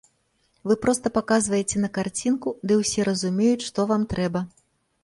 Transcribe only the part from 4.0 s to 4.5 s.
трэба.